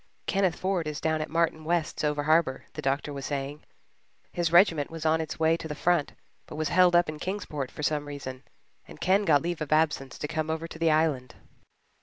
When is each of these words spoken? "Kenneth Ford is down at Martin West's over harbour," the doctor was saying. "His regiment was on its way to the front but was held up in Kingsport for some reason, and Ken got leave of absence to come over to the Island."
"Kenneth 0.25 0.55
Ford 0.55 0.87
is 0.87 0.99
down 0.99 1.21
at 1.21 1.29
Martin 1.29 1.63
West's 1.63 2.03
over 2.03 2.23
harbour," 2.23 2.65
the 2.73 2.81
doctor 2.81 3.13
was 3.13 3.27
saying. 3.27 3.61
"His 4.31 4.51
regiment 4.51 4.89
was 4.89 5.05
on 5.05 5.21
its 5.21 5.39
way 5.39 5.55
to 5.55 5.67
the 5.67 5.75
front 5.75 6.13
but 6.47 6.55
was 6.55 6.69
held 6.69 6.95
up 6.95 7.07
in 7.07 7.19
Kingsport 7.19 7.69
for 7.69 7.83
some 7.83 8.07
reason, 8.07 8.41
and 8.87 8.99
Ken 8.99 9.25
got 9.25 9.43
leave 9.43 9.61
of 9.61 9.71
absence 9.71 10.17
to 10.17 10.27
come 10.27 10.49
over 10.49 10.67
to 10.67 10.79
the 10.79 10.89
Island." 10.89 11.35